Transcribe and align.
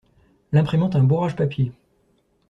L'imprimante 0.51 0.95
a 0.95 0.97
un 0.97 1.03
bourrage 1.03 1.35
papier. 1.35 1.71